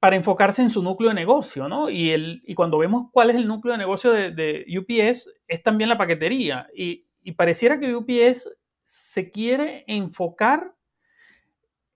para 0.00 0.16
enfocarse 0.16 0.60
en 0.60 0.68
su 0.68 0.82
núcleo 0.82 1.10
de 1.10 1.14
negocio, 1.14 1.68
¿no? 1.68 1.88
Y, 1.88 2.10
el, 2.10 2.42
y 2.44 2.54
cuando 2.54 2.76
vemos 2.76 3.06
cuál 3.10 3.30
es 3.30 3.36
el 3.36 3.46
núcleo 3.46 3.72
de 3.72 3.78
negocio 3.78 4.12
de, 4.12 4.66
UPS, 4.78 5.30
es 5.46 5.62
también 5.62 5.88
la 5.88 5.96
paquetería. 5.96 6.68
Y, 6.76 7.06
y 7.22 7.32
pareciera 7.32 7.78
que 7.78 7.94
UPS 7.94 8.50
se 8.82 9.30
quiere 9.30 9.84
enfocar 9.86 10.73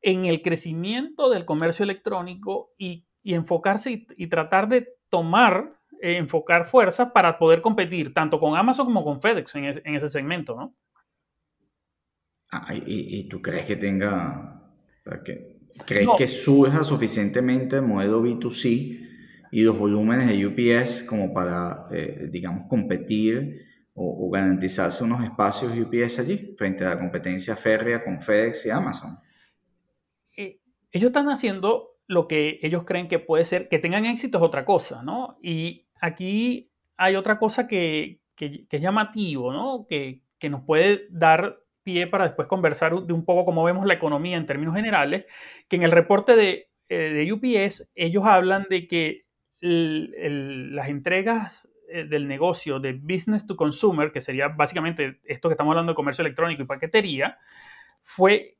en 0.02 0.26
el 0.26 0.42
crecimiento 0.42 1.30
del 1.30 1.44
comercio 1.44 1.82
electrónico 1.82 2.72
y, 2.78 3.06
enfocarse 3.24 4.06
y, 4.16 4.26
tratar 4.28 4.68
de 4.68 4.88
tomar, 5.10 5.80
eh, 6.00 6.16
enfocar 6.16 6.64
fuerzas 6.64 7.10
para 7.12 7.38
poder 7.38 7.60
competir 7.60 8.14
tanto 8.14 8.40
con 8.40 8.56
Amazon 8.56 8.86
como 8.86 9.04
con 9.04 9.20
FedEx 9.20 9.54
en, 9.56 9.94
ese 9.94 10.08
segmento, 10.08 10.56
¿no? 10.56 10.74
Ah, 12.50 12.72
y, 12.74 13.28
tú 13.28 13.42
crees 13.42 13.66
que 13.66 13.76
tenga, 13.76 14.72
que, 15.24 15.58
crees 15.84 16.08
que 16.16 16.26
surja 16.26 16.82
suficientemente 16.82 17.76
el 17.76 17.82
modelo 17.82 18.22
B2C 18.22 19.06
y 19.50 19.62
los 19.62 19.78
volúmenes 19.78 20.28
de 20.28 20.46
UPS 20.46 21.02
como 21.02 21.34
para, 21.34 21.88
eh, 21.90 22.28
digamos, 22.30 22.66
competir 22.68 23.66
o, 23.92 24.26
o 24.26 24.30
garantizarse 24.30 25.04
unos 25.04 25.22
espacios 25.22 25.72
UPS 25.76 26.20
allí 26.20 26.54
frente 26.56 26.84
a 26.84 26.90
la 26.90 26.98
competencia 26.98 27.54
férrea 27.54 28.02
con 28.02 28.18
FedEx 28.18 28.64
y 28.64 28.70
Amazon? 28.70 29.18
Ellos 30.90 31.08
están 31.08 31.28
haciendo 31.28 31.98
lo 32.06 32.26
que 32.26 32.58
ellos 32.62 32.84
creen 32.84 33.08
que 33.08 33.18
puede 33.18 33.44
ser, 33.44 33.68
que 33.68 33.78
tengan 33.78 34.06
éxito 34.06 34.38
es 34.38 34.44
otra 34.44 34.64
cosa, 34.64 35.02
¿no? 35.02 35.38
Y 35.42 35.86
aquí 36.00 36.72
hay 36.96 37.16
otra 37.16 37.38
cosa 37.38 37.66
que, 37.66 38.20
es 38.36 38.80
llamativo, 38.80 39.52
¿no? 39.52 39.86
Que, 39.88 40.22
nos 40.48 40.62
puede 40.62 41.06
dar 41.10 41.58
pie 41.82 42.06
para 42.06 42.24
después 42.24 42.46
conversar 42.48 42.94
de 42.94 43.12
un 43.12 43.24
poco 43.24 43.44
cómo 43.44 43.64
vemos 43.64 43.86
la 43.86 43.94
economía 43.94 44.36
en 44.36 44.46
términos 44.46 44.74
generales, 44.74 45.26
que 45.68 45.76
en 45.76 45.82
el 45.82 45.90
reporte 45.90 46.36
de, 46.36 46.70
eh, 46.88 47.30
UPS 47.30 47.90
ellos 47.94 48.24
hablan 48.24 48.66
de 48.70 48.86
que 48.86 49.26
las 49.60 50.88
entregas 50.88 51.68
eh, 51.90 52.04
del 52.04 52.28
negocio 52.28 52.78
de 52.78 52.92
business 52.92 53.46
to 53.46 53.56
consumer, 53.56 54.12
que 54.12 54.20
sería 54.20 54.48
básicamente 54.48 55.20
esto 55.24 55.48
que 55.48 55.54
estamos 55.54 55.72
hablando 55.72 55.92
de 55.92 55.96
comercio 55.96 56.22
electrónico 56.22 56.62
y 56.62 56.66
paquetería, 56.66 57.38
fue 58.02 58.57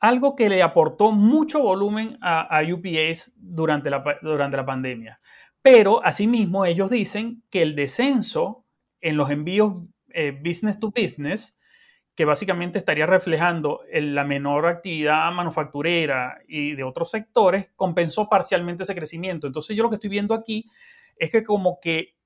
algo 0.00 0.34
que 0.34 0.48
le 0.48 0.62
aportó 0.62 1.12
mucho 1.12 1.62
volumen 1.62 2.18
a, 2.22 2.62
UPS 2.62 3.34
durante 3.36 3.90
la, 3.90 4.02
durante 4.22 4.56
la 4.56 4.64
pandemia. 4.64 5.20
Pero 5.62 6.04
asimismo 6.04 6.64
ellos 6.64 6.90
dicen 6.90 7.42
que 7.50 7.60
el 7.62 7.76
descenso 7.76 8.64
en 9.00 9.16
los 9.16 9.30
envíos 9.30 9.74
eh, 10.12 10.32
business 10.42 10.80
to 10.80 10.90
business, 10.90 11.58
que 12.14 12.24
básicamente 12.24 12.78
estaría 12.78 13.06
reflejando 13.06 13.82
la 13.92 14.24
menor 14.24 14.66
actividad 14.66 15.30
manufacturera 15.32 16.38
y 16.48 16.74
de 16.74 16.82
otros 16.82 17.10
sectores, 17.10 17.70
compensó 17.76 18.28
parcialmente 18.28 18.82
ese 18.82 18.94
crecimiento. 18.94 19.46
Entonces 19.46 19.76
yo 19.76 19.82
lo 19.82 19.90
que 19.90 19.96
estoy 19.96 20.10
viendo 20.10 20.34
aquí 20.34 20.70
es 21.16 21.30
que 21.30 21.44
como 21.44 21.78
que 21.80 22.16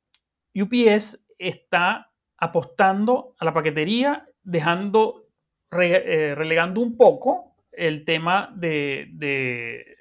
UPS 0.54 1.26
está 1.38 2.12
apostando 2.37 3.35
a 3.38 3.45
la 3.45 3.52
paquetería, 3.52 4.28
dejando, 4.43 5.28
eh, 5.73 6.35
relegando 6.37 6.81
un 6.81 6.97
poco 6.97 7.53
el 7.76 8.04
tema 8.04 8.52
de, 8.54 9.97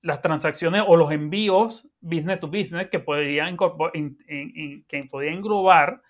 las 0.00 0.20
transacciones 0.20 0.82
o 0.86 0.96
los 0.96 1.12
envíos 1.12 1.88
business 2.00 2.40
to 2.40 2.48
business 2.48 2.88
que 2.90 2.98
podrían, 2.98 3.56
que 3.56 5.04
podría 5.04 5.32
englobar 5.32 6.02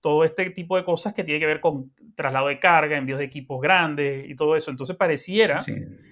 todo 0.00 0.24
este 0.24 0.50
tipo 0.50 0.76
de 0.76 0.84
cosas 0.84 1.14
que 1.14 1.24
tiene 1.24 1.40
que 1.40 1.46
ver 1.46 1.60
con 1.60 1.92
traslado 2.14 2.48
de 2.48 2.58
carga, 2.58 2.96
envíos 2.96 3.18
de 3.18 3.24
equipos 3.24 3.60
grandes 3.60 4.28
y 4.28 4.34
todo 4.34 4.56
eso. 4.56 4.70
Entonces 4.70 4.96
pareciera 4.96 5.56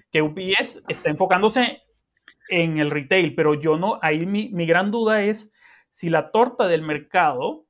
que 0.09 0.21
UPS 0.21 0.83
está 0.87 1.09
enfocándose 1.09 1.81
en 2.49 2.79
el 2.79 2.89
retail, 2.89 3.35
pero 3.35 3.53
yo 3.53 3.77
no, 3.77 3.99
ahí 4.01 4.25
mi, 4.25 4.49
mi, 4.49 4.65
gran 4.65 4.91
duda 4.91 5.23
es 5.23 5.53
si 5.89 6.09
la 6.09 6.31
torta 6.31 6.67
del 6.67 6.81
mercado 6.81 7.65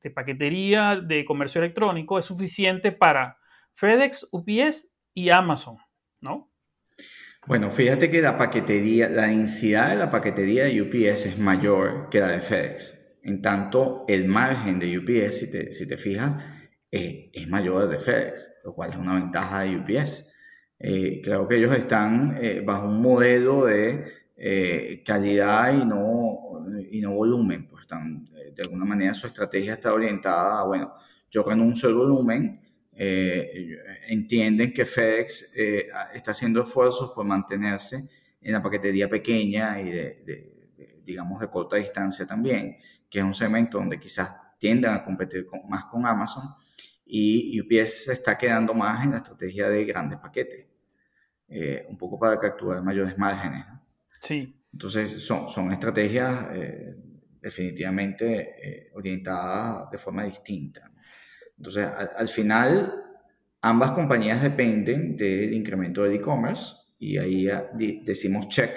de 0.00 0.10
paquetería, 0.10 0.96
de 0.96 1.24
comercio 1.24 1.60
electrónico, 1.60 2.18
es 2.18 2.24
suficiente 2.24 2.92
para 2.92 3.38
FedEx, 3.74 4.28
UPS 4.30 4.95
y 5.16 5.30
Amazon, 5.30 5.78
¿no? 6.20 6.52
Bueno, 7.46 7.70
fíjate 7.70 8.10
que 8.10 8.20
la 8.20 8.36
paquetería, 8.36 9.08
la 9.08 9.28
densidad 9.28 9.90
de 9.90 9.96
la 9.96 10.10
paquetería 10.10 10.64
de 10.64 10.82
UPS 10.82 11.26
es 11.26 11.38
mayor 11.38 12.10
que 12.10 12.20
la 12.20 12.28
de 12.28 12.40
FedEx. 12.40 13.20
En 13.22 13.40
tanto, 13.40 14.04
el 14.08 14.26
margen 14.26 14.78
de 14.78 14.98
UPS, 14.98 15.38
si 15.38 15.50
te, 15.50 15.72
si 15.72 15.88
te 15.88 15.96
fijas, 15.96 16.36
eh, 16.90 17.30
es 17.32 17.48
mayor 17.48 17.82
al 17.82 17.88
de 17.88 17.98
FedEx, 17.98 18.52
lo 18.64 18.74
cual 18.74 18.90
es 18.90 18.96
una 18.96 19.14
ventaja 19.14 19.62
de 19.62 19.76
UPS. 19.78 20.32
Eh, 20.78 21.22
creo 21.24 21.48
que 21.48 21.56
ellos 21.56 21.74
están 21.74 22.36
eh, 22.38 22.62
bajo 22.64 22.86
un 22.86 23.00
modelo 23.00 23.64
de 23.64 24.12
calidad 25.02 25.72
y 25.72 25.86
no, 25.86 26.66
y 26.90 27.00
no 27.00 27.12
volumen. 27.12 27.68
Pues 27.68 27.82
están, 27.82 28.26
de 28.26 28.62
alguna 28.62 28.84
manera 28.84 29.14
su 29.14 29.26
estrategia 29.26 29.74
está 29.74 29.94
orientada 29.94 30.60
a, 30.60 30.66
bueno, 30.66 30.92
yo 31.30 31.42
renuncio 31.42 31.88
al 31.88 31.94
volumen 31.94 32.65
eh, 32.98 33.76
entienden 34.08 34.72
que 34.72 34.86
FedEx 34.86 35.54
eh, 35.58 35.88
está 36.14 36.30
haciendo 36.30 36.62
esfuerzos 36.62 37.12
por 37.12 37.26
mantenerse 37.26 38.08
en 38.40 38.52
la 38.54 38.62
paquetería 38.62 39.06
pequeña 39.06 39.78
y 39.82 39.90
de, 39.90 40.72
digamos, 41.04 41.40
de 41.40 41.50
corta 41.50 41.76
distancia 41.76 42.26
también, 42.26 42.76
que 43.10 43.18
es 43.18 43.24
un 43.24 43.34
segmento 43.34 43.76
donde 43.76 44.00
quizás 44.00 44.30
tiendan 44.58 44.94
a 44.94 45.04
competir 45.04 45.46
más 45.68 45.84
con 45.84 46.06
Amazon 46.06 46.44
y 47.04 47.60
UPS 47.60 48.04
se 48.04 48.12
está 48.14 48.38
quedando 48.38 48.72
más 48.72 49.04
en 49.04 49.10
la 49.10 49.18
estrategia 49.18 49.68
de 49.68 49.84
grandes 49.84 50.18
paquetes, 50.18 50.66
eh, 51.48 51.84
un 51.90 51.98
poco 51.98 52.18
para 52.18 52.40
capturar 52.40 52.82
mayores 52.82 53.18
márgenes. 53.18 53.66
Sí. 54.20 54.58
Entonces, 54.72 55.22
son, 55.22 55.48
son 55.50 55.70
estrategias 55.70 56.48
definitivamente 57.40 58.90
orientadas 58.94 59.90
de 59.90 59.98
forma 59.98 60.24
distinta. 60.24 60.90
Entonces, 61.58 61.86
al, 62.16 62.28
final, 62.28 63.04
ambas 63.62 63.92
compañías 63.92 64.42
dependen 64.42 65.16
del 65.16 65.52
incremento 65.52 66.02
del 66.02 66.14
e-commerce 66.14 66.74
y 66.98 67.18
ahí 67.18 67.48
decimos 68.04 68.48
check 68.48 68.70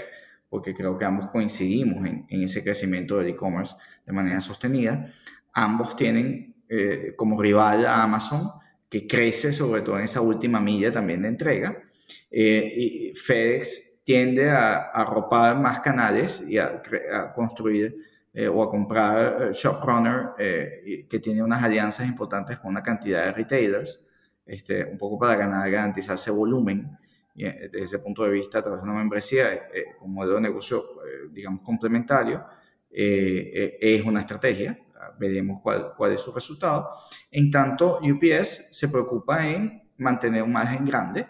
porque 0.50 0.74
creo 0.74 0.98
que 0.98 1.06
ambos 1.06 1.28
coincidimos 1.28 2.06
en, 2.06 2.44
ese 2.44 2.64
crecimiento 2.64 3.18
del 3.18 3.30
e-commerce 3.30 3.76
de 4.06 4.14
manera 4.14 4.42
sostenida. 4.42 5.06
Ambos 5.54 5.96
tienen 5.96 6.56
eh, 6.68 7.14
como 7.16 7.40
rival 7.40 7.86
a 7.86 8.04
Amazon, 8.04 8.50
que 8.90 9.06
crece 9.06 9.54
sobre 9.54 9.82
todo 9.82 10.00
en 10.00 10.06
esa 10.06 10.22
última 10.22 10.60
milla 10.60 10.92
también 10.92 11.22
de 11.22 11.28
entrega. 11.28 11.84
Eh, 12.32 12.74
y 12.76 13.14
FedEx 13.16 14.02
tiende 14.04 14.50
a, 14.50 14.90
arropar 14.92 15.60
más 15.60 15.82
canales 15.82 16.44
y 16.48 16.58
a 16.58 16.82
construir 17.36 17.96
eh, 18.40 18.48
o 18.48 18.64
a 18.64 18.70
comprar 18.70 19.50
eh, 19.50 19.52
ShopRunner, 19.52 20.30
eh, 20.38 21.06
que 21.10 21.20
tiene 21.20 21.44
unas 21.44 21.62
alianzas 21.62 22.08
importantes 22.08 22.58
con 22.58 22.70
una 22.70 22.82
cantidad 22.82 23.26
de 23.26 23.34
retailers, 23.34 24.08
este, 24.46 24.86
un 24.86 24.98
poco 24.98 25.20
para 25.20 25.36
ganar, 25.36 25.70
garantizarse 25.70 26.32
volumen. 26.32 26.98
Y 27.36 27.44
desde 27.44 27.82
ese 27.82 28.00
punto 28.00 28.24
de 28.24 28.30
vista, 28.30 28.60
a 28.60 28.62
través 28.62 28.80
de 28.82 28.90
una 28.90 28.98
membresía 28.98 29.68
con 29.98 30.08
un 30.08 30.14
modelo 30.14 30.36
de 30.36 30.42
negocio, 30.42 30.82
digamos, 31.32 31.62
complementario, 31.64 32.46
es 32.90 34.06
una 34.06 34.22
estrategia, 34.22 34.78
veremos 35.20 35.60
cuál, 35.62 35.94
cuál 35.96 36.14
es 36.14 36.22
su 36.22 36.32
resultado. 36.32 36.90
En 37.32 37.52
tanto, 37.52 38.00
UPS 38.02 38.70
se 38.72 38.88
preocupa 38.88 39.48
en 39.48 39.90
mantener 39.98 40.44
un 40.44 40.54
margen 40.54 40.86
grande, 40.86 41.28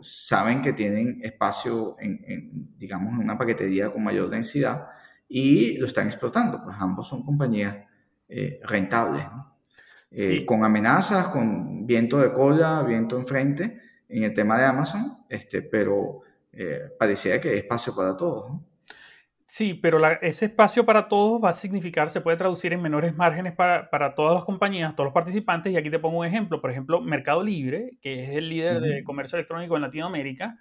saben 0.00 0.60
que 0.60 0.72
tienen 0.72 1.20
espacio 1.22 1.96
en, 1.98 2.68
digamos, 2.76 3.14
en 3.14 3.20
una 3.20 3.38
paquetería 3.38 3.92
con 3.92 4.04
mayor 4.04 4.28
densidad 4.28 4.88
y 5.36 5.76
lo 5.78 5.86
están 5.86 6.06
explotando, 6.06 6.62
pues 6.62 6.76
ambos 6.78 7.08
son 7.08 7.24
compañías 7.24 7.76
rentables. 8.62 9.24
¿no? 9.24 9.54
Eh, 10.16 10.44
con 10.46 10.64
amenazas, 10.64 11.26
con 11.26 11.88
viento 11.88 12.18
de 12.18 12.32
cola, 12.32 12.84
viento 12.84 13.18
enfrente 13.18 13.80
en 14.08 14.22
el 14.22 14.32
tema 14.32 14.56
de 14.56 14.64
Amazon, 14.64 15.24
este, 15.28 15.60
pero 15.60 16.20
eh, 16.52 16.82
parecía 16.96 17.40
que 17.40 17.48
hay 17.48 17.58
espacio 17.58 17.96
para 17.96 18.16
todos. 18.16 18.60
Sí, 19.44 19.74
pero 19.74 19.98
ese 20.20 20.46
espacio 20.46 20.86
para 20.86 21.08
todos 21.08 21.42
va 21.42 21.48
a 21.48 21.52
significar, 21.52 22.10
se 22.10 22.20
puede 22.20 22.36
traducir 22.36 22.72
en 22.72 22.80
menores 22.80 23.16
márgenes 23.16 23.54
para, 23.54 23.90
para, 23.90 24.14
todas 24.14 24.34
las 24.34 24.44
compañías, 24.44 24.94
todos 24.94 25.06
los 25.06 25.14
participantes. 25.14 25.72
Y 25.72 25.76
aquí 25.76 25.90
te 25.90 25.98
pongo 25.98 26.20
un 26.20 26.26
ejemplo. 26.26 26.60
Por 26.60 26.70
ejemplo, 26.70 27.00
Mercado 27.00 27.42
Libre, 27.42 27.98
que 28.00 28.22
es 28.22 28.36
el 28.36 28.48
líder 28.48 28.80
de 28.80 29.02
comercio 29.02 29.36
electrónico 29.36 29.74
en 29.74 29.82
Latinoamérica, 29.82 30.60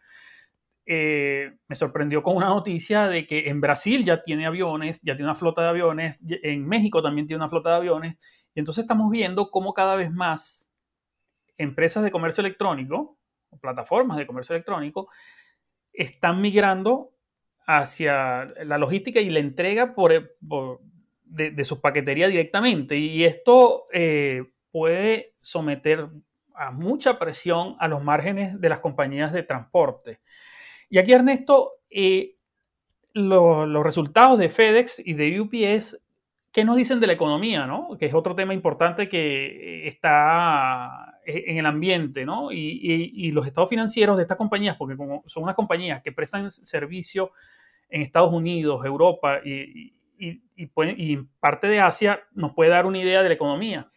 eh, 0.85 1.57
me 1.67 1.75
sorprendió 1.75 2.21
con 2.21 2.35
una 2.35 2.47
noticia 2.47 3.07
de 3.07 3.25
que 3.25 3.49
en 3.49 3.61
Brasil 3.61 4.03
ya 4.03 4.21
tiene 4.21 4.45
aviones, 4.45 5.01
ya 5.01 5.15
tiene 5.15 5.29
una 5.29 5.35
flota 5.35 5.61
de 5.61 5.69
aviones, 5.69 6.19
en 6.27 6.67
México 6.67 7.01
también 7.01 7.27
tiene 7.27 7.41
una 7.41 7.49
flota 7.49 7.69
de 7.69 7.75
aviones, 7.77 8.15
y 8.53 8.59
entonces 8.59 8.83
estamos 8.83 9.09
viendo 9.09 9.49
cómo 9.49 9.73
cada 9.73 9.95
vez 9.95 10.11
más 10.11 10.69
empresas 11.57 12.03
de 12.03 12.11
comercio 12.11 12.41
electrónico, 12.41 13.17
o 13.49 13.57
plataformas 13.59 14.17
de 14.17 14.27
comercio 14.27 14.55
electrónico, 14.55 15.09
están 15.93 16.41
migrando 16.41 17.11
hacia 17.65 18.45
la 18.63 18.77
logística 18.77 19.19
y 19.19 19.29
la 19.29 19.39
entrega 19.39 19.93
por, 19.95 20.35
de, 21.23 21.63
su 21.63 21.79
paquetería 21.79 22.27
directamente. 22.27 22.97
Y 22.97 23.23
esto 23.23 23.85
eh, 23.93 24.43
puede 24.71 25.35
someter 25.39 26.09
a 26.55 26.71
mucha 26.71 27.17
presión 27.19 27.75
a 27.79 27.87
los 27.87 28.03
márgenes 28.03 28.59
de 28.59 28.69
las 28.69 28.79
compañías 28.79 29.31
de 29.31 29.43
transporte. 29.43 30.19
Y 30.89 30.97
aquí, 30.97 31.13
Ernesto, 31.13 31.73
eh, 31.89 32.35
los 33.13 33.83
resultados 33.83 34.39
de 34.39 34.49
FedEx 34.49 35.05
y 35.05 35.13
de 35.13 35.39
UPS 35.39 36.03
¿Qué 36.53 36.63
nos 36.63 36.77
dicen 36.77 36.99
de 36.99 37.07
la 37.07 37.13
economía, 37.13 37.65
¿no? 37.65 37.97
que 37.97 38.05
es 38.05 38.13
otro 38.13 38.35
tema 38.35 38.53
importante 38.53 39.09
que 39.09 39.87
está 39.87 41.19
en 41.25 41.57
el 41.57 41.65
ambiente? 41.65 42.27
¿no? 42.27 42.51
Y, 42.51 43.31
los 43.31 43.47
estados 43.47 43.71
financieros 43.71 44.17
de 44.17 44.21
estas 44.21 44.37
compañías, 44.37 44.77
porque 44.77 44.95
como 44.95 45.23
son 45.25 45.41
unas 45.41 45.55
compañías 45.55 46.03
que 46.03 46.11
prestan 46.11 46.51
servicio 46.51 47.31
en 47.89 48.03
Estados 48.03 48.31
Unidos, 48.31 48.85
Europa 48.85 49.39
y, 49.43 49.95
y, 50.15 51.17
parte 51.39 51.67
de 51.67 51.81
Asia, 51.81 52.21
nos 52.33 52.53
puede 52.53 52.69
dar 52.69 52.85
una 52.85 52.99
idea 52.99 53.23
de 53.23 53.29
la 53.29 53.35
economía. 53.35 53.89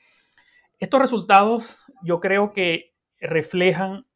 Estos 0.78 0.98
resultados 0.98 1.84
yo 2.02 2.20
creo 2.20 2.54
que 2.54 2.94
reflejan 3.20 4.06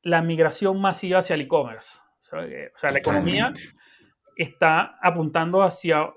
la 0.00 0.22
migración 0.22 0.80
masiva 0.80 1.18
hacia 1.18 1.34
el 1.34 1.42
e-commerce. 1.42 1.98
O 2.40 2.78
sea, 2.78 2.90
la 2.90 2.98
economía 2.98 3.52
está 4.36 4.96
apuntando 5.02 5.62
hacia 5.62 6.10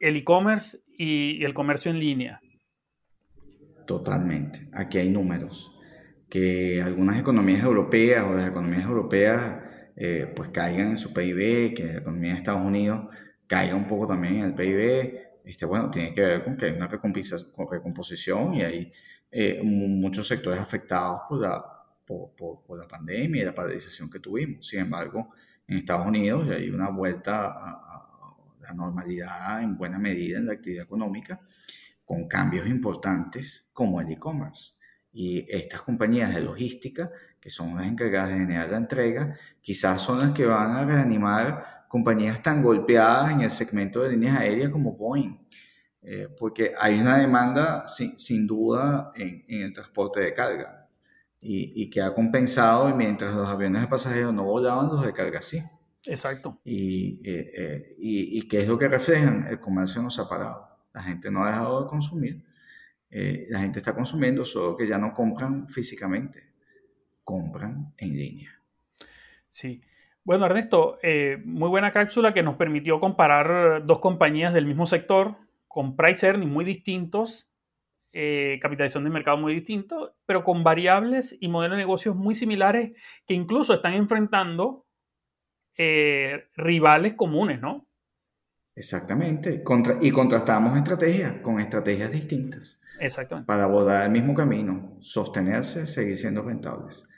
el 0.00 0.16
e-commerce 0.16 0.78
y, 0.98 1.44
el 1.44 1.54
comercio 1.54 1.90
en 1.90 1.98
línea. 1.98 2.40
Totalmente. 3.86 4.68
Aquí 4.72 4.98
hay 4.98 5.10
números. 5.10 5.72
Que 6.28 6.82
algunas 6.82 7.18
economías 7.18 7.62
europeas 7.62 8.24
o 8.24 8.34
las 8.34 8.48
economías 8.48 8.82
europeas 8.82 9.62
eh, 9.96 10.32
pues 10.34 10.48
caigan 10.48 10.88
en 10.88 10.96
su 10.96 11.12
PIB, 11.12 11.74
que 11.74 11.84
la 11.84 11.98
economía 11.98 12.32
de 12.32 12.38
Estados 12.38 12.62
Unidos 12.62 13.06
caiga 13.46 13.76
un 13.76 13.86
poco 13.86 14.08
también 14.08 14.38
en 14.38 14.44
el 14.46 14.54
PIB, 14.54 15.26
este, 15.44 15.64
bueno, 15.64 15.88
tiene 15.90 16.12
que 16.12 16.20
ver 16.20 16.44
con 16.44 16.56
que 16.56 16.66
hay 16.66 16.72
una 16.72 16.88
recomposición 16.88 18.54
y 18.54 18.62
hay 18.62 18.92
eh, 19.30 19.60
muchos 19.62 20.26
sectores 20.26 20.58
afectados 20.58 21.20
por 21.28 21.40
la, 21.40 21.75
por, 22.06 22.34
por, 22.34 22.78
la 22.78 22.86
pandemia 22.86 23.42
y 23.42 23.44
la 23.44 23.54
paralización 23.54 24.08
que 24.08 24.20
tuvimos. 24.20 24.68
Sin 24.68 24.80
embargo, 24.80 25.32
en 25.66 25.78
Estados 25.78 26.06
Unidos 26.06 26.48
hay 26.48 26.70
una 26.70 26.88
vuelta 26.88 27.46
a, 27.46 27.82
la 28.60 28.72
normalidad 28.72 29.62
en 29.62 29.76
buena 29.76 29.98
medida 29.98 30.38
en 30.38 30.46
la 30.46 30.54
actividad 30.54 30.84
económica, 30.84 31.40
con 32.04 32.26
cambios 32.26 32.66
importantes 32.66 33.70
como 33.72 34.00
el 34.00 34.10
e-commerce. 34.10 34.74
Y 35.12 35.46
estas 35.48 35.82
compañías 35.82 36.34
de 36.34 36.40
logística, 36.40 37.10
que 37.40 37.48
son 37.48 37.76
las 37.76 37.86
encargadas 37.86 38.30
de 38.30 38.38
generar 38.38 38.70
la 38.70 38.76
entrega, 38.76 39.36
quizás 39.60 40.02
son 40.02 40.18
las 40.18 40.32
que 40.32 40.44
van 40.46 40.72
a 40.72 40.84
reanimar 40.84 41.86
compañías 41.88 42.42
tan 42.42 42.62
golpeadas 42.62 43.32
en 43.32 43.42
el 43.42 43.50
segmento 43.50 44.02
de 44.02 44.10
líneas 44.10 44.38
aéreas 44.38 44.70
como 44.70 44.96
Boeing. 44.96 45.38
Eh, 46.02 46.28
porque 46.38 46.72
hay 46.78 47.00
una 47.00 47.18
demanda 47.18 47.86
sin, 47.86 48.18
sin 48.18 48.46
duda 48.46 49.12
en, 49.14 49.44
en, 49.48 49.62
el 49.62 49.72
transporte 49.72 50.20
de 50.20 50.34
carga 50.34 50.85
y, 51.40 51.82
y, 51.82 51.90
que 51.90 52.00
ha 52.00 52.14
compensado 52.14 52.88
y 52.88 52.94
mientras 52.94 53.34
los 53.34 53.48
aviones 53.48 53.82
de 53.82 53.88
pasajeros 53.88 54.32
no 54.32 54.44
volaban, 54.44 54.88
los 54.88 55.04
de 55.04 55.12
carga 55.12 55.42
sí. 55.42 55.60
Exacto. 56.06 56.60
Y, 56.64 57.20
eh, 57.28 57.52
eh, 57.56 57.96
y, 57.98 58.38
y, 58.38 58.42
qué 58.48 58.60
es 58.60 58.68
lo 58.68 58.78
que 58.78 58.88
reflejan? 58.88 59.46
El 59.48 59.60
comercio 59.60 60.00
no 60.02 60.10
se 60.10 60.22
ha 60.22 60.28
parado. 60.28 60.68
La 60.92 61.02
gente 61.02 61.30
no 61.30 61.44
ha 61.44 61.48
dejado 61.48 61.82
de 61.82 61.88
consumir. 61.88 62.44
Eh, 63.10 63.46
la 63.50 63.60
gente 63.60 63.80
está 63.80 63.94
consumiendo, 63.94 64.44
solo 64.44 64.76
que 64.76 64.86
ya 64.86 64.98
no 64.98 65.12
compran 65.12 65.68
físicamente, 65.68 66.42
compran 67.24 67.92
en 67.98 68.16
línea. 68.16 68.50
Sí. 69.48 69.82
Bueno, 70.24 70.46
Ernesto, 70.46 70.98
muy 71.44 71.68
buena 71.68 71.92
cápsula 71.92 72.34
que 72.34 72.42
nos 72.42 72.56
permitió 72.56 72.98
comparar 72.98 73.86
dos 73.86 74.00
compañías 74.00 74.52
del 74.52 74.66
mismo 74.66 74.84
sector 74.84 75.36
con 75.68 75.94
price 75.94 76.26
earnings 76.26 76.50
muy 76.50 76.64
distintos, 76.64 77.48
capitalización 78.12 79.04
de 79.04 79.10
mercado 79.10 79.36
muy 79.36 79.54
distinto, 79.54 80.16
pero 80.24 80.42
con 80.42 80.64
variables 80.64 81.36
y 81.38 81.48
modelos 81.48 81.76
de 81.76 81.82
negocios 81.82 82.16
muy 82.16 82.34
similares 82.34 82.92
que 83.26 83.34
incluso 83.34 83.74
están 83.74 83.92
enfrentando 83.92 84.86
eh, 85.78 86.48
rivales 86.56 87.14
comunes, 87.14 87.60
¿no? 87.60 87.86
Exactamente. 88.74 89.62
Contra, 89.62 89.98
y 90.00 90.10
contrastamos 90.10 90.76
estrategias 90.76 91.34
con 91.42 91.60
estrategias 91.60 92.10
distintas. 92.10 92.80
Exactamente. 92.98 93.46
Para 93.46 93.64
abordar 93.64 94.04
el 94.04 94.10
mismo 94.10 94.34
camino, 94.34 94.96
sostenerse, 95.00 95.86
seguir 95.86 96.16
siendo 96.16 96.42
rentables. 96.42 97.08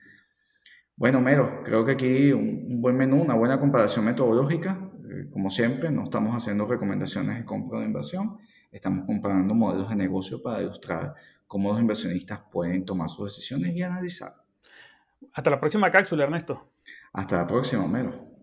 Bueno, 0.96 1.20
Mero, 1.20 1.62
creo 1.64 1.84
que 1.84 1.92
aquí 1.92 2.32
un, 2.32 2.80
buen 2.80 2.96
menú, 2.96 3.22
una 3.22 3.34
buena 3.34 3.60
comparación 3.60 4.04
metodológica. 4.04 4.90
Eh, 5.08 5.28
como 5.30 5.50
siempre, 5.50 5.90
no 5.92 6.02
estamos 6.02 6.34
haciendo 6.34 6.66
recomendaciones 6.66 7.36
de 7.36 7.44
compra 7.44 7.78
o 7.78 7.80
de 7.80 7.86
inversión, 7.86 8.38
estamos 8.70 9.06
comparando 9.06 9.54
modelos 9.54 9.88
de 9.88 9.96
negocio 9.96 10.42
para 10.42 10.62
ilustrar 10.62 11.14
cómo 11.46 11.70
los 11.70 11.80
inversionistas 11.80 12.40
pueden 12.50 12.84
tomar 12.84 13.08
sus 13.08 13.34
decisiones 13.34 13.74
y 13.74 13.82
analizar. 13.82 14.30
Hasta 15.32 15.50
la 15.50 15.58
próxima 15.60 15.90
cápsula, 15.90 16.24
Ernesto. 16.24 16.70
Hasta 17.12 17.38
la 17.38 17.46
próxima, 17.46 17.86
Mero. 17.86 18.37